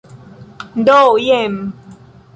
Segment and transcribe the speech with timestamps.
[0.87, 1.55] Do jen.